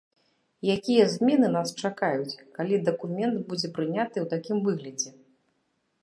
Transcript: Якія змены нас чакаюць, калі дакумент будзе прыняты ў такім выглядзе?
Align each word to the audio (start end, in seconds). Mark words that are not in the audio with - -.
Якія 0.75 1.01
змены 1.15 1.47
нас 1.55 1.73
чакаюць, 1.89 2.39
калі 2.55 2.79
дакумент 2.87 3.37
будзе 3.51 3.67
прыняты 3.75 4.17
ў 4.23 4.25
такім 4.33 4.57
выглядзе? 4.69 5.09